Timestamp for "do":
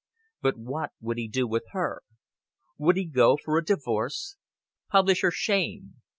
1.27-1.47